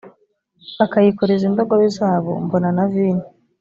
[0.77, 3.25] bakayikoreza indogobe zabo mbona na vino